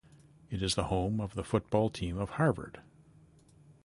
It 0.49 0.63
is 0.63 0.73
the 0.73 0.85
home 0.85 1.21
of 1.21 1.35
the 1.35 1.43
football 1.43 1.91
team 1.91 2.17
of 2.17 2.31
Harvard. 2.31 2.81